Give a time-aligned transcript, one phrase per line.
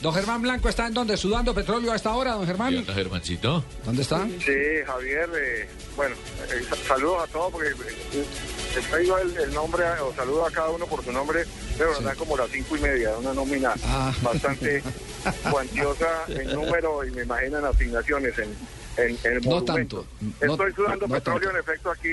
[0.00, 2.72] Don Germán Blanco está en donde sudando petróleo a esta hora, don Germán.
[2.72, 3.62] ¿Qué onda, Germancito?
[3.84, 4.26] ¿Dónde está?
[4.38, 4.54] Sí,
[4.86, 6.14] Javier, eh, bueno,
[6.50, 7.74] eh, sa- saludos a todos porque eh,
[8.14, 11.44] eh, traigo el, el nombre o saludo a cada uno por su nombre,
[11.76, 14.10] pero nos dan como las cinco y media, una nómina Ah.
[14.22, 14.82] bastante
[15.50, 18.56] cuantiosa en número y me imaginan asignaciones en,
[18.96, 20.06] en, en el No tanto,
[20.40, 22.08] no- Estoy sudando no petróleo en efecto aquí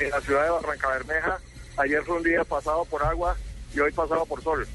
[0.00, 1.38] en la ciudad de Barranca Bermeja.
[1.78, 3.34] Ayer fue un día pasado por agua
[3.74, 4.68] y hoy pasado por sol.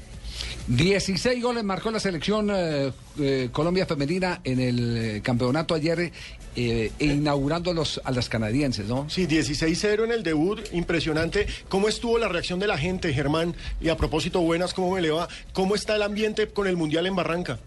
[0.70, 6.12] 16 goles marcó la selección eh, eh, Colombia femenina en el eh, campeonato ayer,
[6.54, 9.10] eh, inaugurando a los, a las canadienses, ¿no?
[9.10, 11.48] Sí, 16-0 en el debut, impresionante.
[11.68, 13.56] ¿Cómo estuvo la reacción de la gente, Germán?
[13.80, 15.28] Y a propósito, buenas, ¿cómo me le va?
[15.52, 17.58] ¿Cómo está el ambiente con el Mundial en Barranca?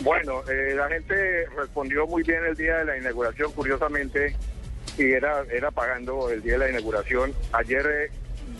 [0.00, 4.36] Bueno, eh, la gente respondió muy bien el día de la inauguración, curiosamente,
[4.96, 7.34] y era, era pagando el día de la inauguración.
[7.50, 8.10] Ayer eh,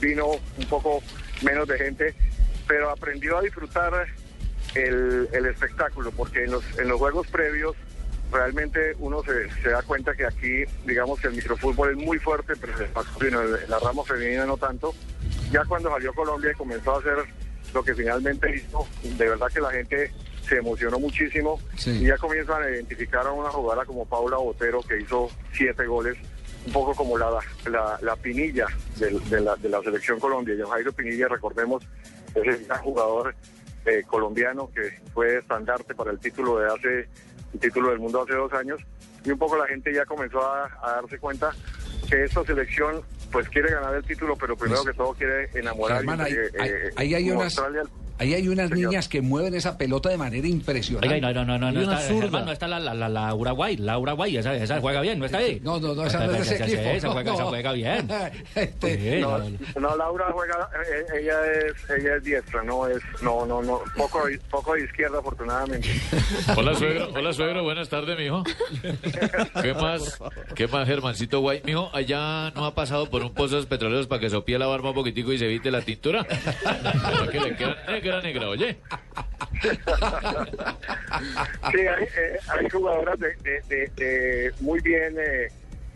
[0.01, 1.01] vino un poco
[1.43, 2.15] menos de gente,
[2.69, 4.07] pero aprendió a disfrutar
[4.75, 7.75] el, el espectáculo, porque en los, en los juegos previos
[8.31, 12.53] realmente uno se, se da cuenta que aquí, digamos que el microfútbol es muy fuerte,
[12.61, 14.95] pero el masculino, en la rama femenina no tanto.
[15.51, 17.17] Ya cuando salió Colombia y comenzó a hacer
[17.73, 20.13] lo que finalmente hizo, de verdad que la gente
[20.47, 21.91] se emocionó muchísimo Sí.
[21.91, 26.17] y ya comienzan a identificar a una jugadora como Paula Botero que hizo siete goles,
[26.67, 27.31] un poco como la,
[27.71, 28.67] la, la pinilla
[28.97, 30.55] del- de, la, de la selección Colombia.
[30.55, 31.83] Y Jairo Pinilla, recordemos,
[32.41, 33.35] es el gran jugador
[33.87, 34.83] eh, colombiano que
[35.15, 37.09] fue estandarte para el título de hace
[37.55, 38.81] el título del mundo hace dos años.
[39.25, 41.51] Y un poco la gente ya comenzó a, a darse cuenta
[42.09, 45.99] que esta selección pues quiere ganar el título pero primero Pues, que todo quiere enamorar
[45.99, 48.91] Germán, ahí, y, eh, eh, ahí hay unas, mostrarle al- ahí hay unas Señor.
[48.91, 51.15] niñas que mueven esa pelota de manera impresionante.
[51.15, 52.21] Oiga, no, no, no, no, está, zurda.
[52.23, 55.25] Germán, no está la, la, la, la Uruguay, la Uruguay, esa, esa juega bien, ¿no
[55.27, 55.61] está ahí?
[55.63, 56.83] No, no, no, esa no es de ese equipo.
[56.83, 57.49] Esa no, juega, esa no.
[57.49, 58.09] juega bien.
[58.55, 59.81] Este, Sí, no, no, no.
[59.81, 64.23] no, Laura juega eh, ella es ella es diestra no es no no no poco
[64.51, 65.89] poco de izquierda afortunadamente
[66.57, 67.09] Hola, suegro.
[67.15, 67.63] Hola, suegro.
[67.63, 68.43] Buenas tardes, mijo.
[69.63, 70.19] ¿Qué más?
[70.55, 71.63] ¿Qué más, Germancito Guay?
[71.65, 74.95] Mijo, allá no ha pasado por un pozos petroleros para que sopie la barba un
[74.95, 76.25] poquitico y se evite la tintura.
[76.25, 78.79] Para que le queda negra, negra, oye.
[81.73, 85.49] Sí, hay, eh, hay jugadoras de, de- de- de muy bien eh,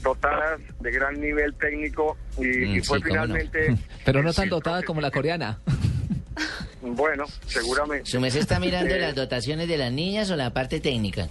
[0.03, 3.23] dotadas, de gran nivel técnico y, Mm, y fue sí, cómo no.
[3.23, 3.77] finalmente...
[4.05, 5.59] Pero no tan Sí, dotada como la coreana.
[6.81, 8.11] Bueno, seguramente.
[8.11, 11.29] ¿Su mes está mirando Eh, las dotaciones de las niñas o la parte técnica?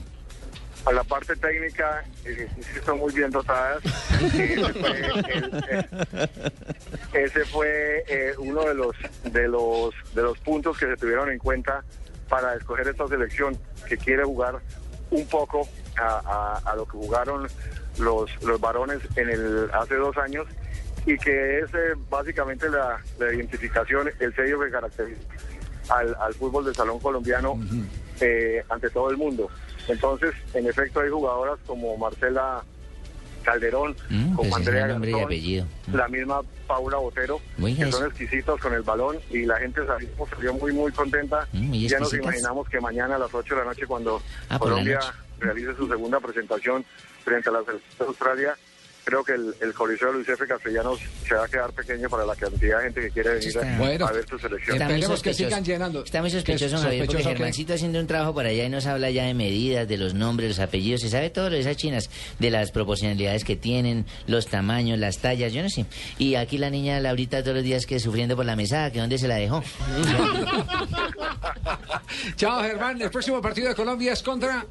[0.86, 2.48] A la parte técnica, eh,
[2.86, 3.84] son muy bien dotadas.
[4.34, 5.88] Ese fue, el- eh,
[7.14, 8.96] ese fue, eh, uno de los,
[9.32, 11.84] de, los, de los puntos que se tuvieron en cuenta
[12.30, 14.60] para escoger esta selección, que quiere jugar
[15.12, 16.22] un poco a,
[16.66, 17.48] a- a lo que jugaron
[18.00, 20.48] los, los varones en el hace dos años
[21.06, 25.22] y que es eh, básicamente la, la identificación, el sello que caracteriza
[25.90, 27.60] al, al fútbol de salón colombiano
[28.20, 29.50] eh, ante todo el mundo.
[29.88, 32.64] Entonces, en efecto, hay jugadoras como Marcela
[33.44, 35.30] Calderón, Mm, como pues Andrea Garzón.
[35.88, 35.96] Mm.
[35.96, 40.08] la misma Paula Botero, Muy que son exquisitos con el balón y la gente salió,
[40.30, 41.48] salió muy, muy contenta.
[41.52, 45.00] Mm, ya nos imaginamos que mañana a las 8 de la noche, cuando Ah, Colombia
[45.40, 46.86] realice su segunda presentación
[47.24, 48.56] frente a la selección de Australia,
[49.04, 50.46] creo que el, el Coliseo de Luis F.
[50.48, 53.78] Castellanos se va a quedar pequeño para la cantidad de gente que quiere venir a,
[53.78, 54.08] Bueno.
[54.08, 54.76] a ver su selección.
[54.76, 55.50] Está muy Esperemos que sospechoso.
[55.50, 56.04] sigan llenando.
[56.04, 59.10] Está muy ¿Qué es sospechoso, Javier, porque haciendo un trabajo por allá y nos habla
[59.10, 62.10] ya de medidas, de los nombres, los apellidos, se sabe todo lo de esas chinas,
[62.40, 65.86] de las proporcionalidades que tienen, los tamaños, las tallas, yo no sé.
[66.18, 69.18] Y aquí la niña Laurita todos los días que sufriendo por la mesada, que dónde
[69.18, 69.64] se la dejó.
[72.36, 73.02] Chao, Germán.
[73.02, 74.66] El próximo partido de Colombia es contra.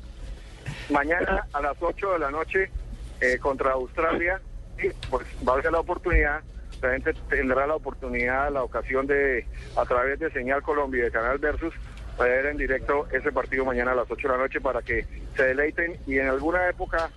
[0.91, 2.71] Mañana a las 8 de la noche
[3.21, 4.41] eh, contra Australia,
[4.79, 6.41] y pues va a ser la oportunidad,
[6.83, 11.11] la gente tendrá la oportunidad, la ocasión de, a través de Señal Colombia y de
[11.11, 11.75] Canal Versus,
[12.19, 15.43] ver en directo ese partido mañana a las 8 de la noche para que se
[15.43, 15.97] deleiten.
[16.07, 17.11] Y en alguna época,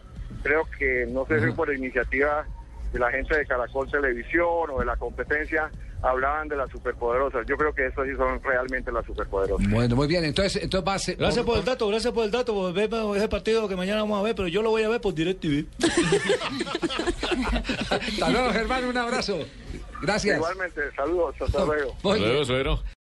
[0.44, 2.46] creo que no sé si por iniciativa
[2.92, 5.72] de la gente de Caracol Televisión o de la competencia,
[6.04, 7.46] hablaban de las superpoderosas.
[7.48, 9.68] Yo creo que estas sí son realmente las superpoderosas.
[9.70, 10.26] Bueno, muy bien.
[10.26, 11.16] Entonces, entonces va a ser.
[11.16, 12.54] Gracias por el dato, gracias por el dato.
[12.54, 15.02] Por verme ese partido que mañana vamos a ver, pero yo lo voy a ver
[15.02, 15.66] por DirecTV.
[17.90, 18.86] Hasta luego, Germán.
[18.86, 19.40] Un abrazo.
[20.02, 20.36] Gracias.
[20.36, 21.94] Igualmente, saludos, hasta luego.
[21.94, 22.84] Hasta luego, suegro.